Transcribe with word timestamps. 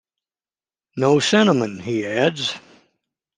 "No 0.97 1.19
cinnamon," 1.19 1.77
he 1.79 2.07
adds. 2.07 2.55